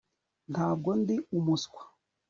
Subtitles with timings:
[0.51, 1.81] ntabwo ndi umuswa